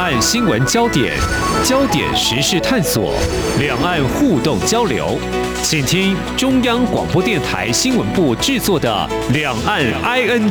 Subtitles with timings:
[0.00, 1.14] 岸新闻焦点、
[1.62, 3.12] 焦点时事探索、
[3.58, 5.18] 两岸互动交流，
[5.62, 10.50] 请听中央广播电台新闻部制作的《两岸 ING》。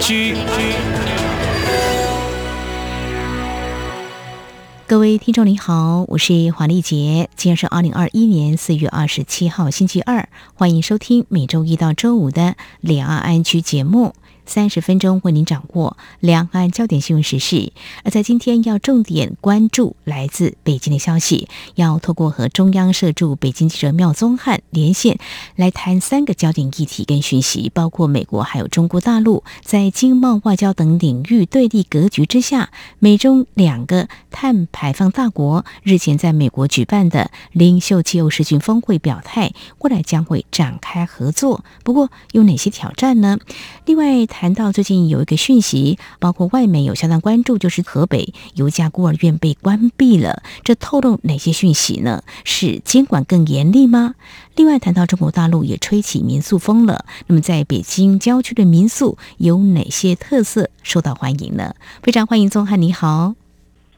[4.85, 12.41] 各位听众您好，我是黄丽杰，今天是二零二一年四月二十七号星期二，欢迎收听每周一到周五的
[12.81, 14.13] 《两岸 ING》节目。
[14.49, 17.71] 三十分钟为您掌握两岸焦点新闻时事，
[18.03, 25.19] 而在今天要重点关注来自北京的消息，要透过和中央社驻北京记者妙宗翰连线
[25.55, 41.63] 来谈三个焦点议题跟讯息，包括美国还有中国大陆在经贸、外交等领域对立格局之下，美中两个碳排放大国日前在美国举办的领袖气候视讯峰会表态，未来将会展开合作。
[41.83, 43.37] 不过有哪些挑战呢？
[43.85, 52.23] 另外，谈到最近有一个讯息，包括外媒有相当关注，就是河北有一家孤儿院被关闭了，这透露哪些讯息呢？
[52.45, 54.15] 是监管更严厉吗？
[54.55, 61.75] 另外谈到中国大陆也吹起民宿风了，那么在北京郊区的民宿有哪些特色受到欢迎呢？
[62.01, 63.35] 非常欢迎宗翰，你好。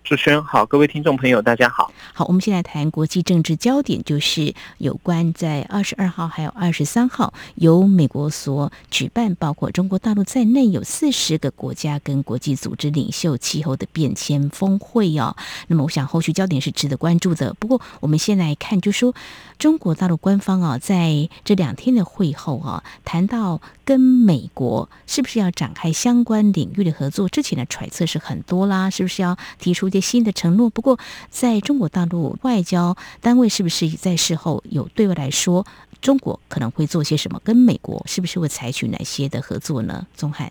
[0.03, 1.93] 主持人好，各位听众朋友，大家好。
[2.13, 15.35] 好，我们现在谈国际政治焦点，就是有关在二十二号还有二十三号由美国所举办，包括中国大陆在内有四十个国家跟国际组织领袖气候的变迁峰会哦。
[15.67, 17.53] 那么，我想后续焦点是值得关注的。
[17.53, 19.13] 不过，我们先来看，就说
[19.59, 30.97] 中国大陆官方啊，在这两天的会后啊，谈到跟美国是不是要展开相关领域的合作，之前的揣测是很多啦，是不是要提出一些新的承诺，不过
[31.29, 35.65] 在中国大陆外交单位是不是在事后有对外来说，
[36.01, 37.41] 中国可能会做些什么？
[37.43, 40.07] 跟美国是不是会采取哪些的合作呢？
[40.15, 40.49] 宗翰，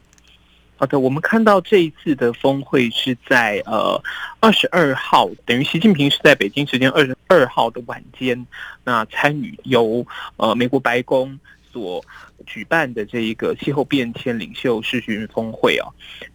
[0.76, 4.00] 好的，我们看到这一次的峰会是在呃
[4.40, 8.46] 二十二号，等于习近平是在北京时间二十二号的晚间，
[8.84, 11.38] 那参与由呃美国白宫
[11.72, 12.04] 所。
[12.46, 15.84] 举办的这一个气候变迁领袖世巡峰会哦，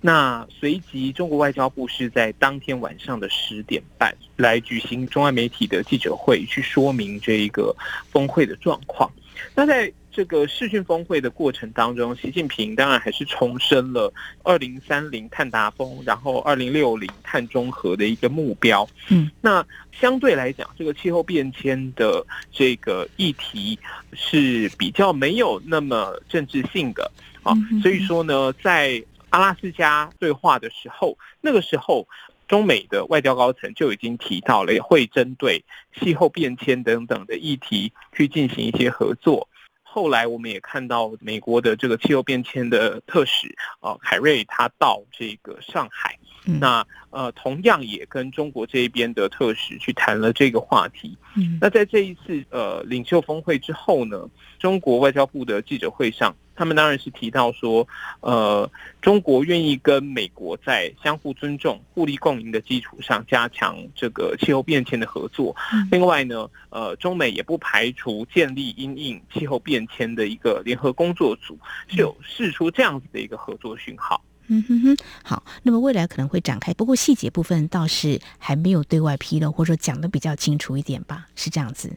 [0.01, 7.75] 那随即中国外交部是在当天晚上的十点半来举行中外媒体的记者会，去说明这一个
[8.12, 9.12] 峰会的状况。
[9.56, 18.87] 那在这个视讯峰会的过程当中，习近平当然还是重申了二零三零碳达峰，然后二零六零碳中和的一个目标。
[19.09, 23.77] 嗯，那相对来讲，这个气候变迁的这个议题
[24.13, 27.11] 是比较没有那么政治性的
[27.43, 27.53] 啊。
[27.83, 32.07] 所以说呢，在阿拉斯加对话的时候，那个时候
[32.47, 35.65] 中美的外交高层就已经提到了，也会针对
[35.99, 39.49] 气候变迁等等的议题去进行一些合作。
[39.95, 51.17] 后来我们也看到美国的这个气候变迁的特使啊凯瑞，他到这个上海，那呃同样也跟中国这一边的特使去谈了这个话题。
[51.59, 54.29] 那在这一次呃领袖峰会之后呢，
[54.59, 56.35] 中国外交部的记者会上。
[56.57, 57.85] 他们当然是提到说，
[58.22, 65.53] 呃，中国愿意跟美国在相互尊重、互利共赢的基础上加强这个气候变迁的合作。
[65.91, 74.23] 另外呢，呃，中美也不排除建立因应气候变迁的一个联合工作组，是有释出这样子的一个合作讯号。
[74.47, 81.91] 嗯哼哼，好，那么未来可能会展开，不过细节部分倒是还没有对外披露，或者说讲的比较清楚一点吧，是这样子。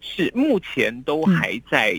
[0.00, 1.92] 是目前都还在，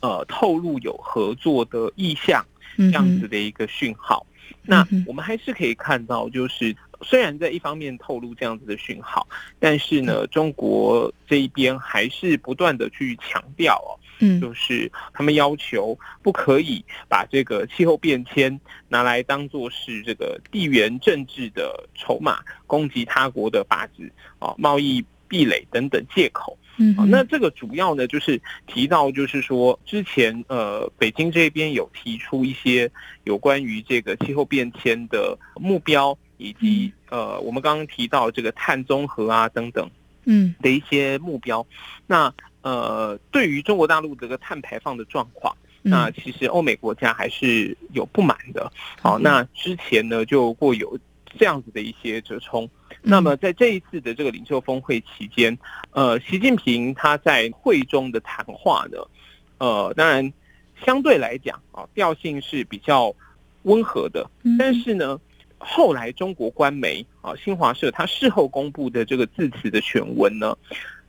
[0.00, 2.44] 嗯、呃，透露有合作的意向，
[2.76, 4.26] 这样子的一个讯号。
[4.30, 9.26] 嗯、那我们还是可以看到，就是虽然在一方面透露这样子的讯号，
[9.60, 26.56] 但是呢，中国这一边还是不断的去强调哦，嗯，就是他们要求不可以把这个气候变迁拿来当做是这个地缘政治的筹码，攻击他国的法治啊、贸易壁垒等等借口。
[26.76, 32.90] 嗯，那这个主要呢，就是提到，就是说之前呃，北京这边有提出一些
[33.22, 39.88] 有关于这个气候变迁的目标，以及呃，我们刚刚提到这个碳中和啊等等，
[40.24, 41.64] 嗯的一些目标。
[42.08, 42.34] 那
[42.64, 48.72] 呃，对于中国大陆这个碳排放的状况，那其实欧美国家还是有不满的。
[49.02, 50.98] 好，那之前呢，就过有
[51.38, 52.66] 这样子的一些折冲。
[53.02, 55.58] 那么在这一次的这个领袖峰会期间，
[55.90, 58.96] 呃，习近平他在会中的谈话呢，
[59.58, 60.32] 呃，当然
[60.86, 63.14] 相对来讲啊，调性是比较
[63.64, 64.26] 温和的。
[64.58, 65.20] 但是呢，
[65.58, 70.56] 后来中国官媒啊，新华社他事后公布的这个致辞的全文呢，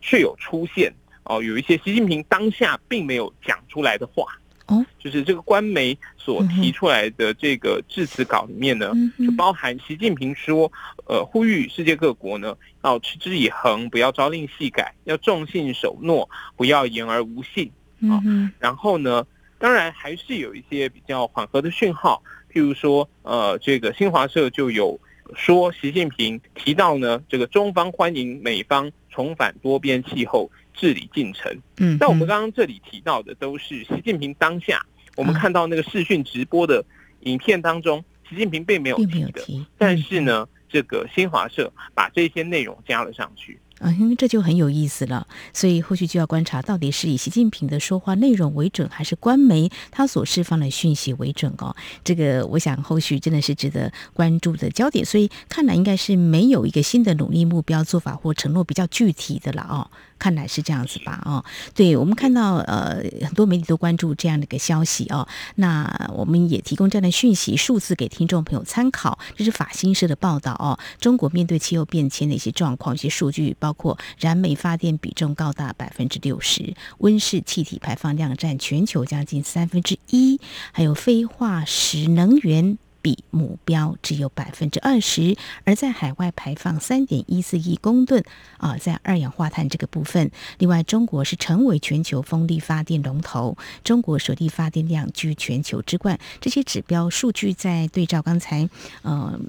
[0.01, 0.93] 却有出现
[1.25, 4.25] 哦，有一些习近平当下并没有讲出来的话
[4.67, 10.71] 哦，就是这个官媒所提出来的这个致辞稿里面呢，就包含习近平说，
[11.07, 17.71] 呃，呼吁世界各国呢要持之以恒，不要朝令夕改，要重信守诺，不要言而无信
[18.09, 18.21] 啊。
[18.57, 19.25] 然后呢，
[19.59, 24.99] 当然还是有一些比较缓和的讯号，譬如说，呃，这个新华社就有
[25.35, 31.51] 说，习近平提到呢，这个中方欢迎美方重返多边气候治理进程。
[31.77, 34.85] 嗯，那我们刚刚这里提到的都是习近平当下，
[35.15, 36.83] 我们看到那个视讯直播的
[37.21, 39.41] 影片当中，习近平并没有提的，
[39.77, 43.59] 但是呢，这个新华社把这些内容加了上去。
[43.79, 51.75] 啊，因为这就很有意思了，所以后续就要观察到底是以习近平的说话内容为准，还是官媒他所释放的讯息为准哦。
[52.03, 59.91] 这个我想后续真的是值得关注的焦点，所以看来应该是没有一个新的努力目标做法或承诺比较具体的了哦。
[60.17, 61.21] 看来是这样子吧？
[61.25, 61.43] 哦，
[61.73, 65.27] 对，我们看到呃很多媒体都关注这样的一个消息哦。
[65.55, 69.19] 那我们也提供这样的讯息数字给听众朋友参考。
[69.35, 70.79] 这是法新社的报道哦。
[71.01, 80.39] 中国面对气候变迁的一些状况、一些数据，包括燃煤发电比重高达百分之六十，温室气体排放量占全球将近三分之一，
[80.71, 82.77] 还有非化石能源。
[83.05, 88.23] 比目标只有百分之二十，而在海外排放三点一四亿公吨
[88.57, 90.31] 啊，在二氧化碳这个部分。
[90.57, 96.17] 另外，中国是成为全球风力发电龙头，中国水力发电量居全球之冠。
[96.41, 98.67] 这些指标数据在对照刚才，
[99.03, 99.39] 呃，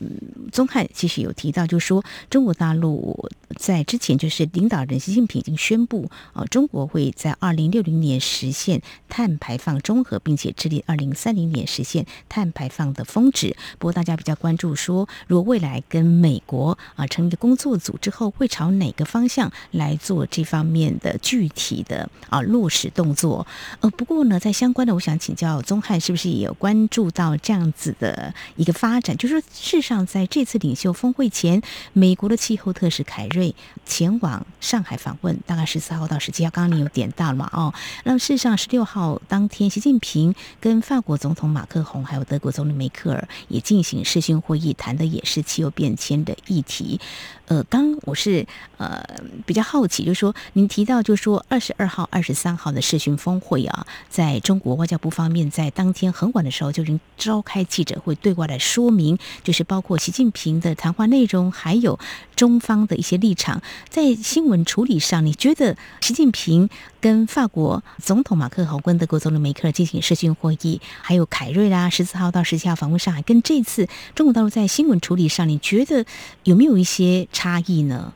[0.53, 13.45] 宗翰其实有提到，就是说中国大陆在之前就是领导人习近平已经宣布，啊，中国会在二零六零年实现碳排放中和，并且致力二零三零年实现碳排放的峰值。
[13.78, 23.46] 不过，大家比较关注说，如果未来跟美国啊成立的工作组之后，会朝哪个方向来做这方面的具体的啊落实动作？
[23.81, 29.16] 呃，不过呢，在相关的，我想请教宗翰，是不是也有关注到这样子的一个发展？
[29.16, 31.60] 就是，事实上，在这次领袖峰会前，
[31.93, 33.54] 美国的气候特使凯瑞
[33.84, 37.50] 前往上海访问，大概十四号到十七号，刚刚你有点到了嘛？
[37.52, 37.72] 哦，
[38.04, 43.28] 那么事实上，十六号当天，习近平跟法国总统马克宏还有德国总理梅克尔。
[43.48, 47.00] 也进行视讯会议，谈的也是气候变迁的议题。
[47.46, 48.44] 呃，刚我是
[48.76, 49.00] 呃
[49.46, 61.98] 比较好奇，就是说您提到，就是说二十二号、二十三号的视讯峰会啊，在中国外交部方面，在当天很晚的时候就已经召开记者会，对外来说明，就是包括习近平的谈话内容，还有
[62.34, 63.62] 中方的一些立场。
[63.88, 66.69] 在新闻处理上，你觉得习近平
[67.00, 76.04] 跟法国总统马克宏跟德国总理梅克尔进行视讯会议，还有凯瑞啦，十四号到十七号访问上海，跟这次中国大陆在新闻处理上，你觉得
[76.43, 77.28] 有没有一些？
[77.36, 78.14] 差异呢？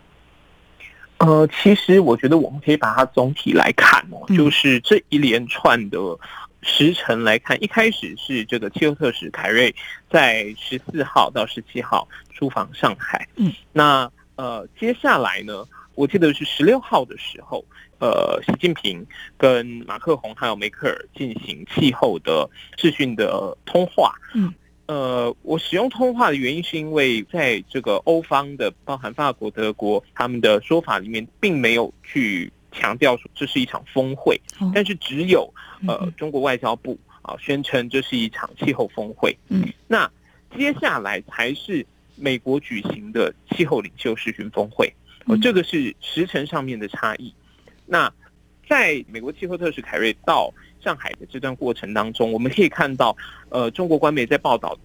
[1.19, 5.99] 呃，其实我觉得我们可以把它总体来看哦，就是这一连串的
[6.62, 9.75] 时程来看，一开始是这个气候特使凯瑞
[10.11, 17.62] 在十四号到十七号出访上海，嗯，那呃，接下来呢，我记得是十六号的时候，
[17.99, 19.06] 呃，习近平
[19.37, 24.50] 跟马克宏还有梅克尔进行气候的视讯的通话，嗯。
[24.91, 34.41] 呃，我使用通话的原因是因为在这个欧方的，包含法国、德国，他们的说法里面，并没有去强调说这是一场峰会，
[34.75, 35.49] 但是只有
[35.87, 39.39] 呃中国外交部啊宣称这是一场气候峰会。
[39.49, 40.11] 嗯，那
[40.59, 44.93] 接下来才是美国举行的气候领袖视讯峰会，
[45.27, 47.32] 呃，这个是时程上面的差异。
[47.87, 48.13] 那
[48.69, 53.17] 在美国气候特使凯瑞到上海的这段过程当中，我们可以看到，
[53.49, 54.77] 呃，中国官媒在报道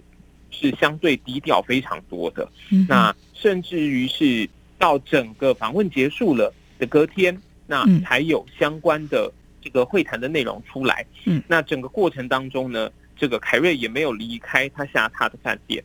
[0.51, 2.47] 是相对低调非常多的。
[2.87, 11.05] 那甚至于是到整个访问结束了的隔天，那才有相关的这个会谈的内容出来。
[11.25, 15.83] 嗯，那整个过程当中呢，这个凯瑞也没有离开他下榻的饭店。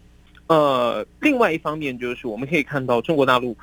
[0.49, 3.57] 呃，另外一方面就是我们可以看到中国大陆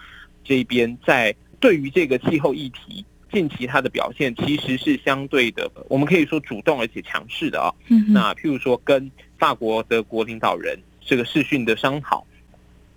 [0.43, 3.03] 这边在对于这个气候议题。
[3.31, 7.73] 近期他的表现其实是相对的，我们可以说主动而且强势的啊。
[8.07, 12.25] 那譬如说跟法国、德国领导人这个视讯的商讨，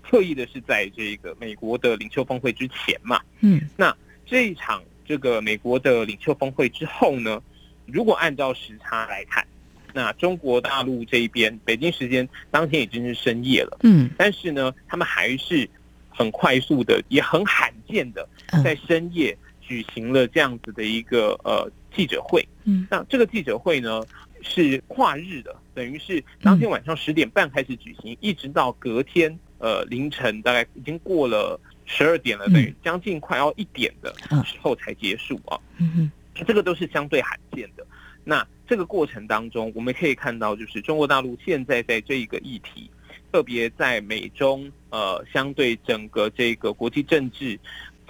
[0.03, 3.21] 特意的是在这个美国的领袖峰会之前嘛。
[3.41, 3.95] 嗯，那
[4.25, 7.43] 这一场这个美国的领袖峰会之后呢，
[7.87, 9.45] 如果按照时差来看，
[9.93, 13.79] 那中国大陆这一边北京时间当天已经是深夜了。
[13.83, 15.69] 嗯，但是呢，他们还是
[16.09, 18.29] 很快速的，也很罕见的
[18.63, 19.37] 在深夜。
[19.71, 24.03] 举行了这样子的一个呃记者会，嗯，那这个记者会呢
[24.43, 34.13] 是跨日的，等于是当天晚上十点半开始举行，一直到隔天呃凌晨大概已经过了十二点了，等于将近快要一点的
[34.45, 35.57] 时候才结束啊。
[35.79, 37.87] 嗯哼，这个都是相对罕见的。
[38.25, 42.91] 那这个过程当中，我们可以看到，就是中国大陆现在在这一个议题，
[43.31, 47.57] 特别在美中呃相对整个这个国际政治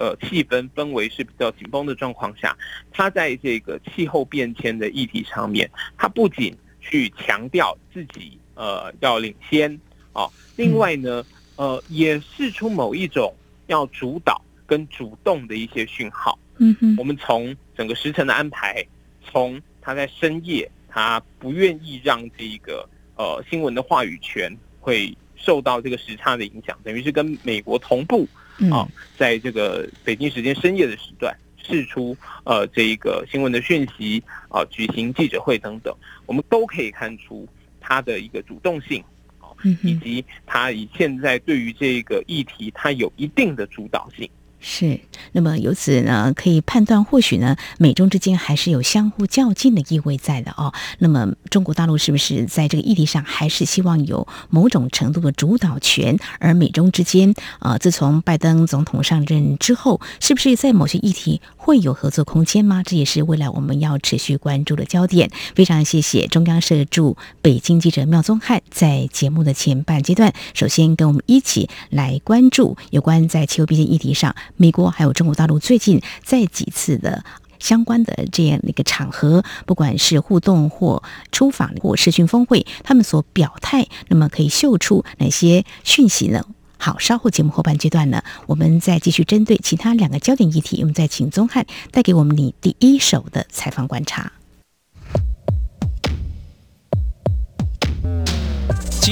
[0.01, 2.57] 呃气氛氛围是比较紧绷的状况下，
[2.91, 9.79] 它在这个气候变迁的议题上面，它不仅去强调自己呃要领先
[10.11, 11.23] 啊，另外呢
[11.55, 13.31] 呃也释出某一种
[13.67, 16.37] 要主导跟主动的一些讯号。
[16.57, 18.83] 嗯哼，我们从整个时辰的安排，
[19.23, 28.27] 从他在深夜，他不愿意让这个呃新闻的话语权会受到这个时差的影响，等于是跟美国同步
[28.69, 28.87] 啊，
[29.17, 37.47] 在这个北京时间深夜的时段释出呃这一个新闻的讯息啊，举行记者会等等，我们都可以看出
[37.79, 39.03] 他的一个主动性
[39.39, 39.49] 啊，
[39.83, 44.29] 以及他以现在对于这个议题，他有一定的主导性。
[44.63, 44.99] 是，
[45.31, 50.71] 那么由此呢，可以判断，或许呢，美中之间还是有相互较劲的意味在的哦。
[50.99, 56.15] 那么中国大陆是不是在这个议题上还是希望有某种程度的主导权？
[56.39, 62.83] 而美中之间，啊、自从拜登总统上任之后，是不是在某些议题会有合作空间吗？
[62.85, 65.31] 这也是未来我们要持续关注的焦点。
[65.55, 74.35] 非常谢谢中央社驻北京记者苗宗汉在节目的前半阶段，首先跟我们一起来关注有关在气候变迁议题上。
[74.57, 77.23] 美国还有中国大陆最近在几次的
[77.59, 86.45] 相关的这样一个场合，不管是互动或出访或视讯峰会，他们所表态，那么可以秀出哪些讯息呢？
[86.77, 94.31] 好，稍后节目后半阶段呢，我们再继续针对其他两个焦点议题，我们再请宗翰带给我们你第一手的采访观察。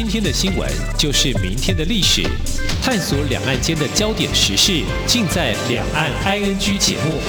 [0.01, 0.65] 今天的新闻
[0.97, 2.23] 就是明天的历史，
[2.81, 7.19] 探索两岸间的焦点时事，尽在《两岸 ING》节目。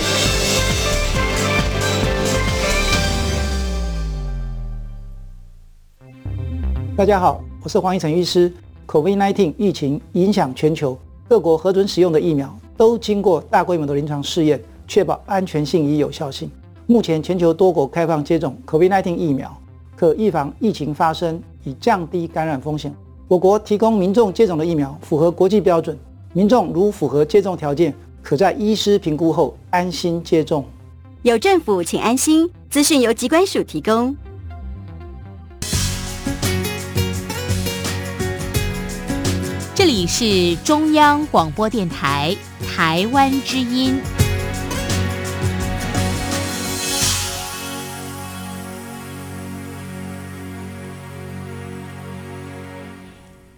[6.96, 8.52] 大家好，我是黄奕晨医师。
[8.86, 10.96] COVID-19 疫情影响全球，
[11.28, 16.48] 各国核准使用的疫苗都经过大规模的临床试验，确保安全性与有效性。
[16.86, 19.60] 目前全球多国开放接种 COVID-19 疫苗。
[20.00, 22.90] 可预防疫情发生，以降低感染风险。
[23.28, 25.94] 我国提供民众接种的疫苗符合国际标准，
[26.32, 27.92] 民众如符合接种条件，
[28.22, 30.64] 可在医师评估后安心接种。
[31.20, 32.50] 有政府，请安心。
[32.70, 34.16] 资讯由疾管署提供。
[39.74, 42.34] 这里是中央广播电台
[42.74, 44.00] 台湾之音。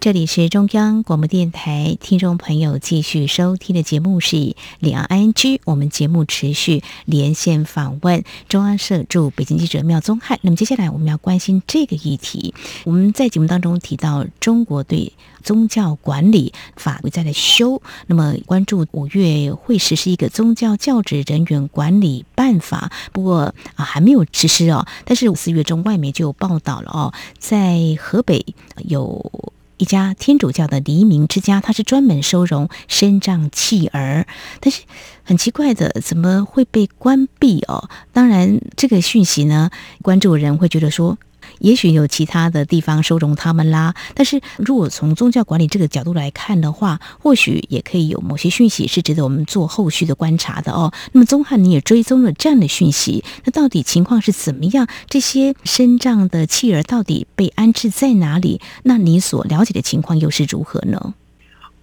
[0.03, 5.61] 这里是中央广播电台，听众朋友继续收听的节目是两岸 ING。
[5.63, 10.37] 我们节目持续连线访问中央社驻北京记者苗宗翰。
[10.41, 12.53] 那么接下来我们要关心这个议题。
[12.83, 24.85] 我们在节目当中提到中国对宗教管理法规在的修，那么关注五月会实施一个宗教教职人员管理办法，不过啊还没有实施哦。
[25.05, 28.45] 但是四月中外媒就有报道了哦，在河北
[28.79, 29.52] 有。
[29.77, 34.27] 一家天主教的黎明之家，它是专门收容身障弃儿，
[34.59, 34.81] 但是
[35.23, 37.89] 很奇怪的，怎么会被关闭哦？
[38.11, 39.69] 当然，这个讯息呢，
[40.01, 41.17] 关注人会觉得说。
[41.63, 50.91] 也许有其他的地方收容他们啦，但是如果从宗教管理这个角度来看的话，或许也可以有某些讯息是值得我们做后续的观察的哦。
[51.13, 54.85] 那么宗翰，你也追踪了这样的讯息，那到底情况是怎么样？
[55.07, 58.59] 这些身障的弃儿到底被安置在哪里？
[58.83, 61.13] 那你所了解的情况又是如何呢？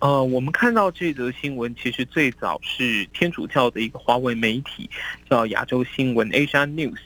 [0.01, 4.91] 呃，我们看到这则新闻，其实最早是天主教的一个华文媒体
[5.29, 6.99] 叫亚洲新闻 （Asia News）。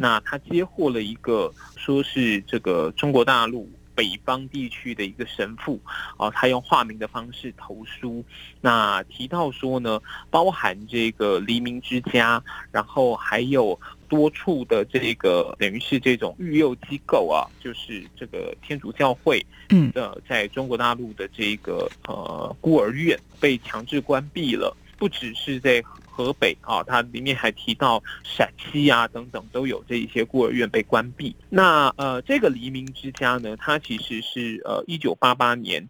[0.00, 5.80] 那他接获了一个说是这个中国大陆北方地区的一个神父，
[6.16, 8.24] 啊，他用化名的方式投书，
[8.60, 13.78] 那提到说呢，包含这个黎明之家，然后还有
[14.08, 19.90] 多处的这个等于是这种育幼机构啊，就是这个天主教会嗯。
[19.92, 25.82] 的在中国大陆的这个呃孤儿院被强制关闭了，不只是在。
[26.16, 31.36] 河北啊，它里面还提到陕西啊等等，都有这一些孤儿院被关闭。
[31.50, 35.86] 那呃，这个黎明之家呢，它其实是呃一九八八年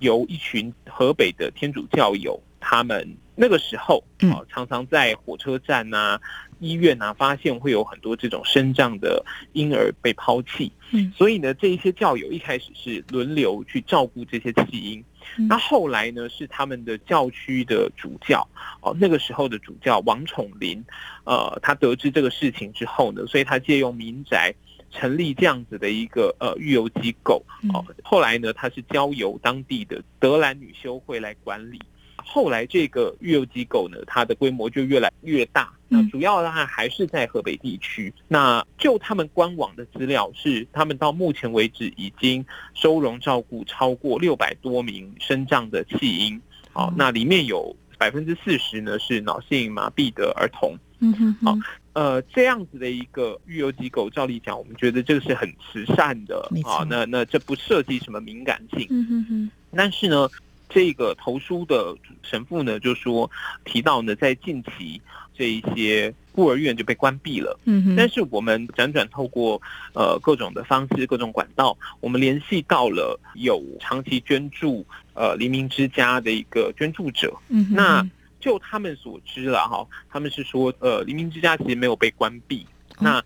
[0.00, 6.20] 由一群河北的天主教友，他们那个时候啊，常常在火车站啊、
[6.58, 10.70] 医院啊，发现会有很多这种身障的婴儿被抛弃。
[10.90, 15.02] 嗯，所以呢，这一些教友一开始是轮流去照顾这些弃婴。
[15.48, 18.46] 那后来呢，是他们的教区的主教
[18.80, 20.84] 哦，那个时候的主教王宠林，
[21.24, 24.54] 呃，他得知这个事情之后呢，所以他借用民宅
[24.90, 27.84] 成立这样子的一个呃育幼机构哦。
[28.02, 31.80] 后来呢，他是交由当地的德兰女修会来管理。
[32.26, 35.72] 后来这个育幼机构呢，它的规模就越来越大。
[35.88, 38.14] 那主要的话还是在河北地区。
[38.28, 46.40] 那就他们官网的资料是，他们到目前为止已经收容照顾超过六百多名身障的弃婴。
[46.72, 50.76] 好，那里面有百分之四十呢是脑性麻痹的儿童。
[51.00, 51.58] 嗯哼，好，
[51.94, 56.86] 呃，这样子的一个育幼机构，照理讲，我们觉得这个是很慈善的啊。
[56.88, 58.86] 那那这不涉及什么敏感性。
[58.90, 59.50] 嗯哼哼。
[59.74, 60.28] 但是呢，
[60.70, 63.30] 这个投书的神父呢，就说
[63.64, 65.02] 提到呢，在近期
[65.36, 67.58] 这一些孤儿院就被关闭了。
[67.64, 67.96] 嗯哼。
[67.96, 69.60] 但是我们辗转透过
[69.92, 77.36] 呃各种的方式、各种管道，我们联系到了有长期捐助呃黎明之家的一个捐助者。
[77.48, 77.74] 嗯哼。
[77.74, 78.08] 那
[78.38, 82.64] 就他们所知了哈，他们是说呃黎明之家其实没有被关闭。
[82.98, 83.22] 那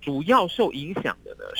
[0.00, 1.16] 主要受影响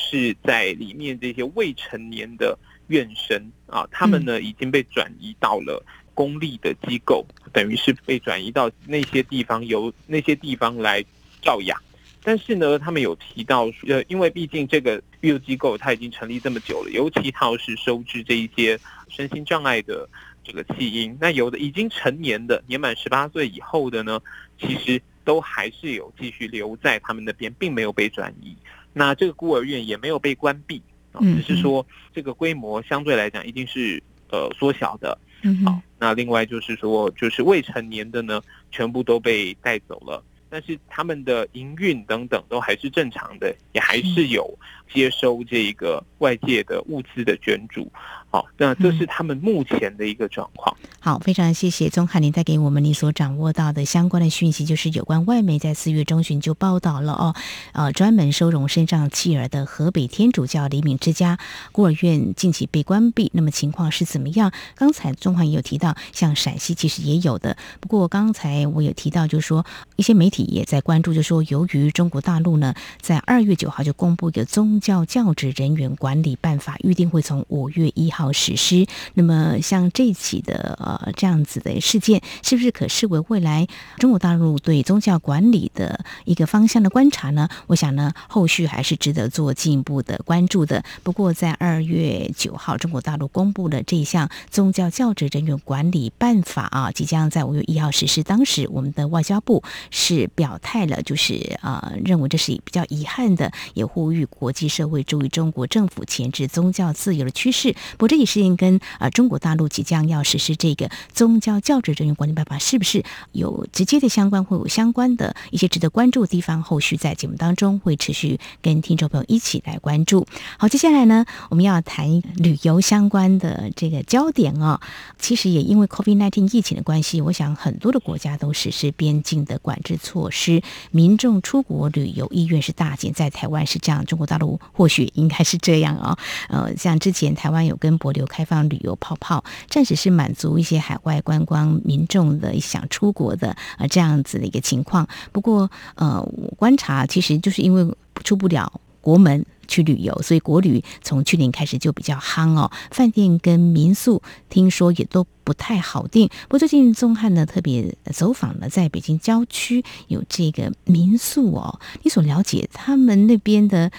[0.08, 2.58] 是在里面这些未成年的。
[2.88, 5.84] 院生啊，他们呢已经被转移到了
[6.14, 11.04] 公立的机构，等于是被转移到那些地方，由那些地方来
[11.42, 11.76] 照养。
[12.22, 20.08] 但是呢，他们有提到，呃，因为毕竟这个育幼机构它已经成立这么久了，尤其它是收治这一些身心障碍的
[20.44, 24.20] 这个弃婴，那有的已经成年的，年满十八岁以后的呢，
[24.60, 28.56] 其实都还是有继续留在他们那边，并没有被转移。
[28.98, 30.82] 那这个孤儿院也没有被关闭。
[31.20, 35.18] 只是说这个规模相对来讲一定是呃缩小的，
[35.64, 44.26] 好，那另外就是说就是未成年的呢，全部都被带走了，但是他们的营运等等都还是正常的，也还是。
[44.28, 44.58] 有
[44.92, 47.90] 接收这个外界的物资的捐助。
[48.28, 50.76] 好，那这是他们目前的一个状况。
[50.82, 57.34] 嗯、好，非常谢谢宗翰您带给我们你所掌握到的相关的讯息，就是有关外媒在四月中旬就报道了哦，
[57.72, 61.38] 呃，专门收容身上弃儿的河北天主教黎明之家
[61.72, 64.52] 孤儿院近期被关闭，那么情况是怎么样？
[64.74, 78.26] 刚才宗翰也有提到，像陕西其实也有的，不过刚才我有提到，就是说一些媒体也在关注，就是说由于中国大陆呢，在二月九号就公布一个宗教教职人员管理办法，预定会从五月一号。
[78.36, 78.86] 实施。
[79.14, 83.66] 那么像这起的呃这样子的事件，是不是可视为未来
[83.98, 87.48] 中国大陆对宗教管理的一个方向的观察呢？
[87.68, 90.84] 我想呢，后续还是值得做进一步的关注的。
[91.02, 98.22] 不过在二月九号，中国大陆公布了这一项宗教教职人员管理办法啊，即将在五月一号实施。
[98.22, 107.74] 当时我们的外交部是表态了，就是啊、呃，认为这是比较遗憾的，也呼吁国际社会注意中国政府钳制宗教自由的趋势。
[107.92, 116.62] 不过这也是跟呃中国大陆即将要实施这个宗教教职人员管理办法，是不是有直接的相关，会有相关的一些值得关注的地方？
[116.62, 120.26] 后续在节目当中会持续跟听众朋友一起来关注。
[120.58, 124.80] 好，接下来呢，我们要谈旅游相关的这个焦点哦。
[125.18, 133.12] 其实也因为 COVID-19 疫情的关系，我想很多的国家都实施边境的管制措施，民众出国旅游意愿是大减。
[133.12, 136.16] 在台湾是这样，中国大陆或许应该是这样哦。
[136.48, 145.06] 呃，像之前台湾有跟博流开放旅游泡泡，暂时是满足一些海外观光民众的想出国的呃这样子的一个情况。
[145.32, 147.86] 不过呃，我观察其实就是因为
[148.24, 152.70] 出不了国门去旅游，所以国旅从去年开始就比较夯哦。
[152.90, 156.28] 饭店跟民宿听说也都不太好订。
[156.44, 163.90] 不过最近宗翰呢特别走访了在北京郊区有这个民宿哦，你所了解他们那边的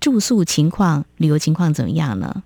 [0.00, 2.42] 住宿情况、旅游情况怎么样呢？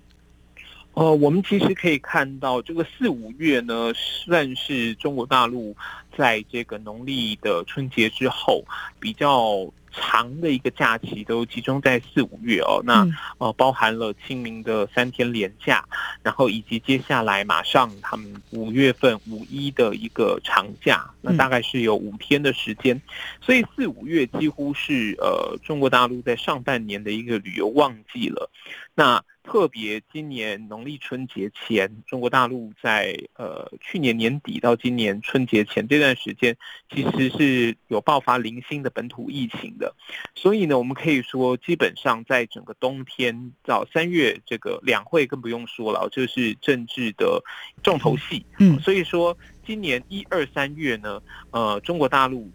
[0.99, 5.73] 呃，我们其实可以看到，这个四五月呢，算是中国大陆
[6.17, 8.65] 在这个农历的春节之后
[8.99, 12.81] 比较长的一个假期，都集中在四五月哦。
[12.83, 13.07] 那
[13.37, 15.85] 呃，包含了清明的三天连假，
[16.21, 23.01] 然后以及接下来马上他们五月份五一的一个长假，那大概是有五天的时间，
[23.39, 28.51] 所以四五月几乎是呃中国大陆在上半年的一个旅游旺季了。
[28.93, 36.55] 那特别今年农历春节前，中国大陆在呃去年年底到今年春节前这段时间，
[36.93, 39.95] 其实是有爆发零星的本土疫情的，
[40.35, 47.43] 所以呢，我们可以说，基本上在整个冬天到三月，这个两会更不用说了，这是政治的
[47.81, 48.45] 重头戏。
[48.59, 51.21] 嗯，所以说今年一二三月呢，
[51.51, 52.51] 呃，中国大陆。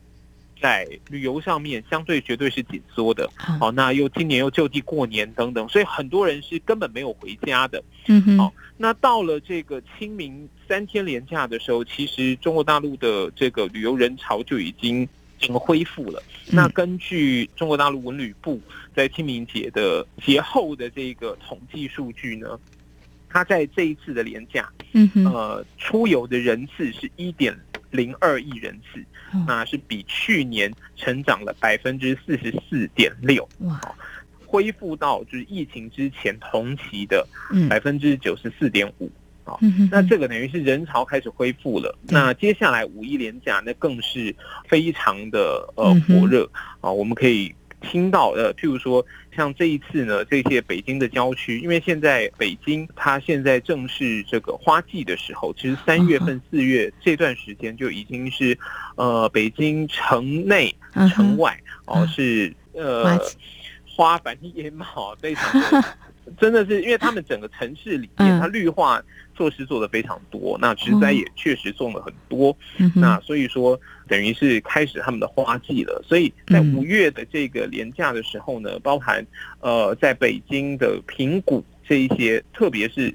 [0.65, 3.31] 在旅游上面，相对绝对是紧缩的。
[3.37, 7.85] 好，那又今年又就地过年等等，所以很多人是根本没有回家的。
[8.07, 8.39] 嗯哼。
[8.39, 15.07] 好，那到了这个清明三天连假的时候，其实中国大陆的这个旅游人潮就已经
[15.39, 16.23] 整个恢复了。
[16.47, 18.59] 嗯、那根据中国大陆文旅部
[18.97, 22.59] 在清明节的节后的这个统计数据呢，
[23.29, 27.55] 它在这一次的连假，嗯哼，呃，出游的人次是一点
[27.95, 29.03] 零二亿人次，
[29.33, 33.81] 嗯、那是比去年成长了百分之四十四点六，哇，
[34.45, 37.25] 恢复到就是疫情之前同期的
[37.71, 39.09] 百分之九十四点五。
[39.45, 41.95] 好，那这个等于是人潮开始恢复了。
[42.09, 44.35] 那接下来五一连假，那更是
[44.67, 46.91] 非常的呃火热啊！
[46.91, 47.55] 我们可以
[47.85, 49.05] 听到的，譬如说
[49.37, 58.59] 像这一次呢，这些北京的郊区，因为现在北京它现在正是这个花季的时候，其实三月份、四月这段时间就已经是
[58.97, 60.75] 呃北京城内、
[61.15, 63.21] 城外哦是呃
[63.87, 65.85] 花繁叶茂，非常的。
[66.41, 68.99] 真的是，因为他们整个城市里面，它绿化
[69.35, 72.57] 措施做的非常多，那植栽也确实种了很多，
[72.95, 76.03] 那所以说等于是开始他们的花季了。
[76.07, 79.25] 所以在五月的这个连假的时候呢，包含
[79.61, 83.15] 呃在北京的平谷这一些，特别是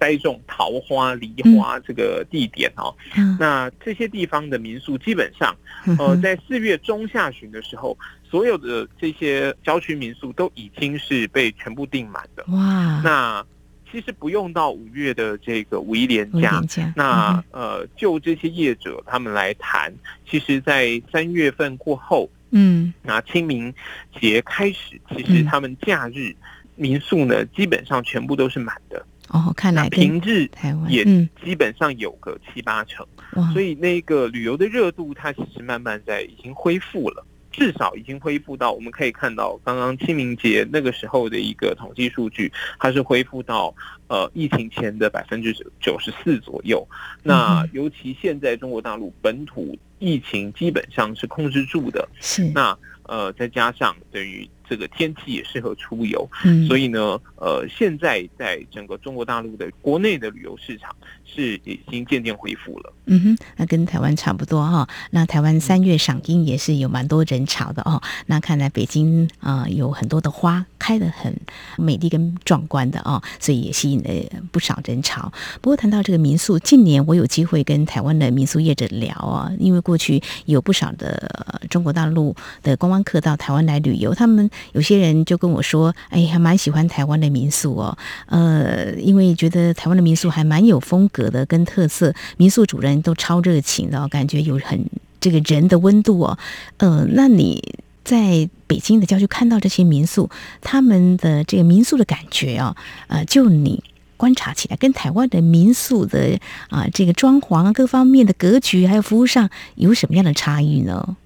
[0.00, 2.94] 栽种桃花、梨花这个地点哦，
[3.38, 5.54] 那这些地方的民宿基本上
[5.98, 7.96] 呃在四月中下旬的时候。
[8.30, 12.44] 所有的这些郊区民宿都已经是被全部订满的。
[12.48, 13.00] 哇！
[13.02, 13.42] 那
[13.90, 16.62] 其实不用到五月的这个五一连假，
[16.94, 19.92] 那呃，就这些业者他们来谈，
[20.28, 23.72] 其实，在三月份过后，嗯，那清明
[24.20, 26.34] 节开始，其实他们假日
[26.76, 29.04] 民宿呢，基本上全部都是满的。
[29.28, 30.48] 哦，看来平日
[30.88, 31.04] 也
[31.44, 33.06] 基本上有个七八成。
[33.52, 37.24] 所以那个旅游的热度，它其实慢慢在已经恢复了。
[37.50, 43.74] 至少已经恢复到，我们可以看到刚刚清明节那个时候的一个统计数据，它是恢复到
[44.08, 46.86] 呃疫情前的百分之九十四左右。
[47.22, 54.48] 那尤其现在中国大陆本土疫情基本上是控制住的，是那呃再加上等于。
[54.68, 62.92] 这个天气也适合出游，嗯，所以呢，呃，现在在整个中国大陆的国内的旅游市场是已经渐渐恢复了。
[63.06, 64.88] 嗯哼，那跟台湾差不多哈、哦。
[65.10, 68.02] 那台湾三月赏樱也是有蛮多人潮的哦。
[68.26, 71.34] 那看来北京啊、呃、有很多的花开得很
[71.78, 74.10] 美丽跟壮观的哦，所以也吸引了
[74.52, 75.32] 不少人潮。
[75.62, 81.30] 不过谈到这个民宿，近年我有机会跟台湾的民宿业者聊啊，因为过去有不少的
[81.70, 84.50] 中国大陆的观光客到台湾来旅游，他们。
[84.72, 94.84] 有些人就跟我说：“哎，还蛮喜欢台湾的民宿哦，呃，因为觉得台湾的民宿还蛮有风格的，跟特色，民宿主人都超热情的，感觉有很
[95.20, 96.38] 这个人的温度哦。
[96.78, 97.62] 呃，那你
[98.04, 102.76] 在北京的郊区看到这些民宿，他们的这个民宿的感觉啊、
[103.08, 103.82] 呃，就你
[104.16, 106.38] 观察起来，跟台湾的民宿的
[106.70, 111.16] 啊、这个装潢啊各方面的格局还有服务上有什么样的差异呢？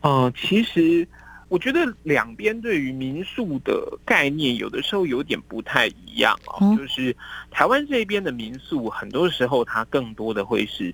[0.00, 1.06] 呃，其实。
[1.54, 7.16] 我觉得两边对于民宿的概念有的时候有点不太一样哦，就是
[7.48, 10.92] 台湾这边的民宿，很多时候它更多的会是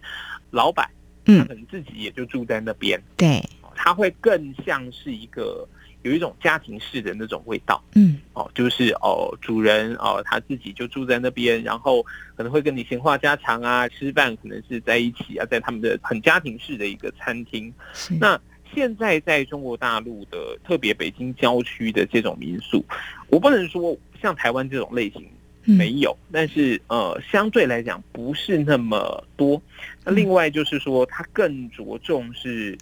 [0.51, 0.87] 老板，
[1.25, 3.43] 他可能自己也就住在那边，对，
[3.75, 5.67] 他会更像是一个
[6.03, 12.03] 有一种家庭式的那种味道，嗯，哦，就是哦，主人哦他自己就住在那边，然后
[12.37, 17.73] 可能会跟你闲话家常啊，吃饭可能是在一起啊，在他们的很家庭式的一个餐厅，
[18.21, 18.39] 那。
[18.75, 22.85] 现在在中国大陆的特别北京郊区的这种民宿，
[23.29, 25.27] 我不能说像台湾这种类型
[25.65, 29.61] 没有，但是呃，相对来讲不是那么多。
[30.05, 32.77] 那另外就是说，它更着重是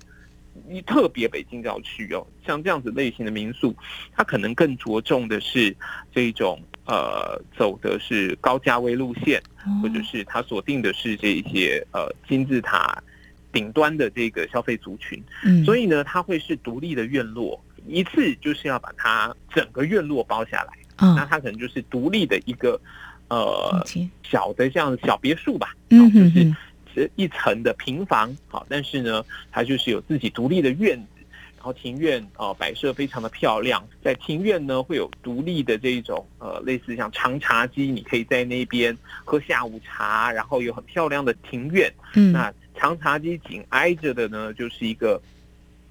[0.69, 3.75] 一特别北京郊区哦，像这样子类型的民宿，
[4.15, 5.75] 它可能更着重的是
[6.15, 9.43] 这种呃，走的是高价位路线，
[9.83, 13.03] 或者是它锁定的是这些呃金字塔。
[13.51, 22.79] 顶端的这个消费族群，嗯，所以呢，它会是独立的院落，一次就是要把它整个院落包下来，嗯，那它可能就是独立的一个
[23.29, 23.83] 呃
[24.23, 26.55] 小的这样小别墅吧，嗯，就是
[26.95, 31.25] 是一层的平房，好，但是呢，它就是有自己独立的院子，
[31.57, 42.53] 然后庭院哦摆设非常的漂亮，在庭院呢会有独立的这一种呃类似像长茶几，你可以在那边喝下午茶，然后有很漂亮的庭院，嗯，那。
[42.79, 45.21] 长茶几紧挨着的呢，就是一个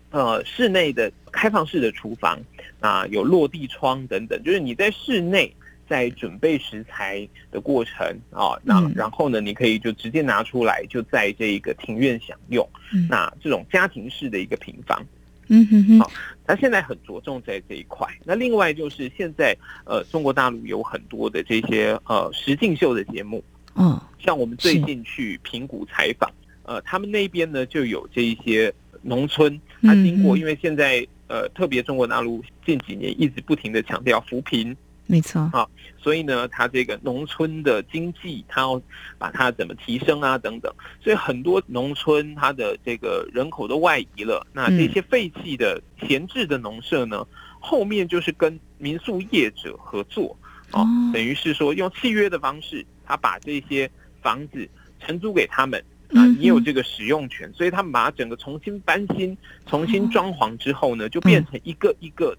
[0.10, 2.40] 呃室内的开放式的厨房
[2.80, 5.54] 啊，有落地窗等等，就是你在室内
[5.90, 12.66] 在准备食材的过程啊，那然后呢，你可以就直接拿出来，就在这个庭院享用。
[13.10, 15.06] 那这种家庭式的一个平房，
[15.48, 16.12] 嗯哼哼，好，
[16.46, 18.08] 那现在很着重在这一块。
[18.24, 23.44] 那另外就是现在呃，中国大陆有很多的这些呃实境秀的节目，
[23.76, 26.32] 嗯，像我们最近去平谷采访。
[26.68, 34.76] 呃，他们那边呢就有这一些农村，它经过，嗯、因为现在呃，特别中国大陆近几年一直不停的强调扶贫，
[35.06, 35.66] 没错啊，
[35.98, 38.82] 所以呢，它这个农村的经济，它要
[39.18, 40.70] 把它怎么提升啊，等等，
[41.02, 47.26] 所以很多农村它的这个人口都外移了，那这些废弃的闲置的农舍呢，
[47.62, 50.38] 后面就是跟民宿业者合作，
[50.72, 53.90] 啊，等于是说用契约的方式，他把这些
[54.22, 54.68] 房子
[55.00, 55.82] 承租给他们。
[56.14, 62.38] 啊，你有这个使用权，所以他们把它整个重新翻新、重新装潢之后呢，就变成一个一个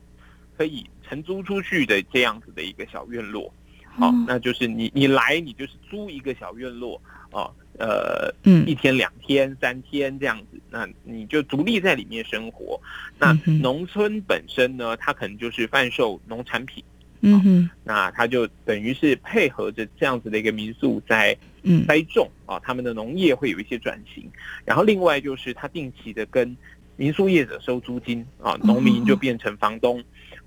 [0.57, 3.53] 可以承租出去的这样子的一个小院落。
[3.99, 7.01] 好，那就是你你来，你就是租一个小院落
[7.33, 8.33] 哦，呃，
[8.65, 12.81] 一天、两天、三天这样子，那你就独立在里面生活。
[13.19, 16.83] 那农村本身呢，它可能就是贩售农产品。
[17.21, 21.37] 嗯哼，那它就等于是配合着这样子的一个民宿在
[21.87, 24.31] 栽种啊，他们的农业会有一些转型，
[24.65, 26.57] 然后另外就是他定期的跟
[26.97, 30.03] 民宿业者收租金啊，农民就变成房东，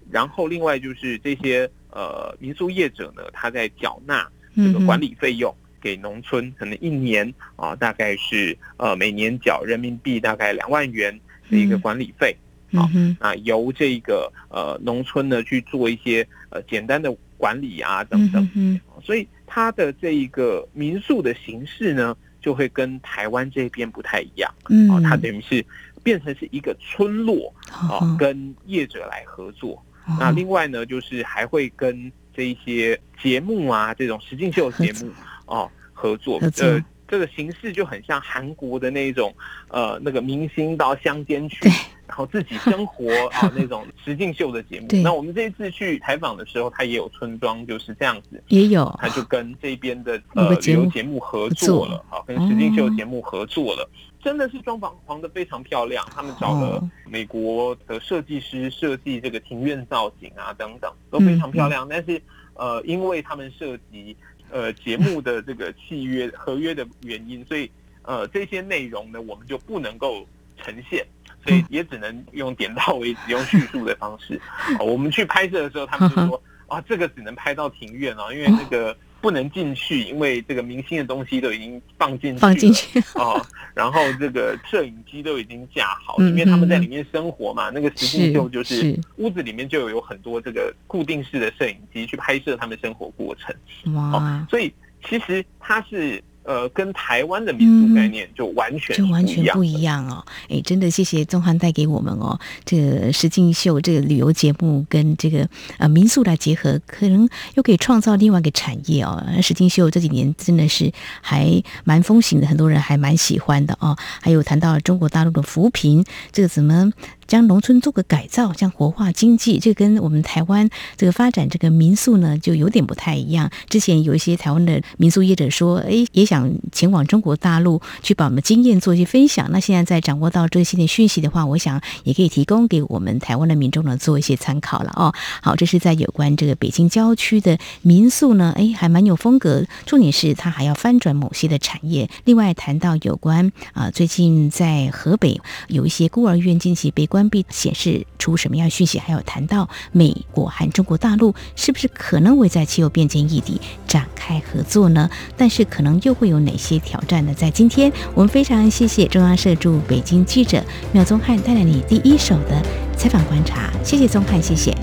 [0.10, 11.18] 然后另外就是这些呃民宿业者呢，他在缴纳这个管理费用给农村，可能一年啊大概是呃每年缴人民币大概两万元
[11.50, 12.36] 的一个管理费。
[12.74, 24.50] 好，那由这个呃农村呢去做一些呃简单的管理啊等等，所以它的这一个民宿的形式呢，就会跟台湾这边不太一样。
[24.70, 25.66] 嗯，哦，它等于是
[26.02, 27.54] 变成是一个村落，
[27.90, 29.84] 哦，跟业者来合作。
[30.18, 35.12] 那另外呢，就是还会跟这一些节目啊，这种实境秀节目
[35.48, 36.40] 哦合作。
[36.62, 36.82] 呃，
[37.12, 39.32] 这个形式就很像韩国的那种
[39.68, 41.70] 呃那个明星到乡间去。
[42.08, 44.88] 然后自己生活 啊，那种实境秀的节目。
[45.02, 53.90] 那我们这一次去采访的时候，他也有村庄，就是这样子，也有，他就跟这边的呃旅游节目合作了，好，跟实境秀节目合作了，
[54.22, 56.06] 真的是装潢潢的非常漂亮。
[56.14, 61.88] 他们找了美国的设计师设计这个庭院造型啊，等等都非常漂亮。
[61.90, 62.22] 但是
[62.56, 64.18] 呃，因为他们涉及
[64.52, 67.70] 呃节目的这个契约合约的原因，所以
[68.04, 71.06] 呃这些内容呢，我们就不能够呈现。
[71.44, 74.40] 所以也只能用点到为止，用叙述的方式。
[74.80, 83.40] 我们去拍摄的时候，他们就说：“啊，这个只能拍到庭院哦，因为那个不能进去，因为这个明星的东西都已经放进去放进去 哦，
[83.74, 87.70] 然后这个摄影机都已经架好，因为他们在里面生活嘛。
[87.70, 93.56] 那个实境秀就是屋子里面就有很多这个固定式的摄影机去拍摄他们生活过程。
[93.94, 94.74] 哇，所以
[95.08, 100.26] 其实它是。”呃，跟台湾的民宿概念就完全就完全不一样哦。
[100.50, 109.24] 哎，真的谢谢宗翰带给我们哦，这个石敬秀这个旅游节目跟这个呃民宿来结合，可能又可以创造另外一个产业哦。
[109.42, 113.96] 石敬秀这几年真的是还蛮风行的，很多人还蛮喜欢的哦。
[114.20, 116.92] 还有谈到中国大陆的扶贫，这个怎么？
[117.32, 123.50] 将农村做个改造，将活化经济，这跟我们台湾这个发展这个民宿呢，就有点不太一样。
[123.70, 129.48] 之前有一些台湾的民宿业者说，哎，也想前往中国大陆去把我们经验做一些分享。
[129.50, 135.14] 那现在在掌握到这些的讯息的话，我想也可以提供给我们台湾的民众呢做一些参考了哦。
[135.42, 139.64] 好，这是在有关这个北京郊区的民宿呢，哎，还蛮有风格。
[139.86, 142.10] 重点是它还要翻转某些的产业。
[142.26, 145.40] 另外谈到有关啊，最近在河北
[145.70, 147.21] 有一些孤儿院近期被关。
[147.22, 148.98] 关闭显示出什么样讯息？
[148.98, 155.08] 还有谈到美国和中国大陆是不是可能会在气候变迁议题展开合作呢？
[155.38, 157.34] 但是可能又会有哪些挑战呢？
[157.36, 162.60] 在今天，我们非常谢谢中央社驻北京记者苗宗翰带来你第一手的
[162.98, 163.70] 采访观察。
[163.84, 164.76] 谢谢宗翰，谢谢，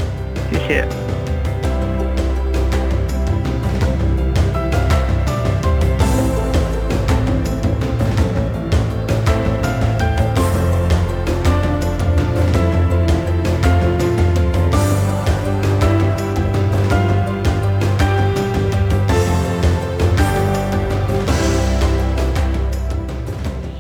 [0.53, 1.28] 谢谢。